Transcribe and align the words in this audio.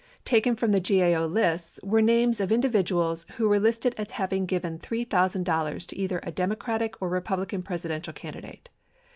Taken 0.25 0.55
from 0.55 0.71
the 0.71 0.79
GAO 0.79 1.27
lists 1.27 1.79
were 1.83 2.01
names 2.01 2.41
of 2.41 2.51
individuals 2.51 3.27
who 3.37 3.47
were 3.47 3.59
listed 3.59 3.93
as 3.99 4.09
having 4.09 4.47
given 4.47 4.79
$3,000 4.79 5.85
to 5.85 5.95
either 5.95 6.19
a 6.23 6.31
Demo 6.31 6.55
cratic 6.55 6.95
or 6.99 7.07
Republican 7.07 7.61
Presidential 7.61 8.11
candidate. 8.11 8.69